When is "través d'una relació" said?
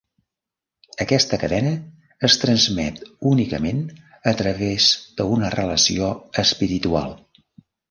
4.41-6.11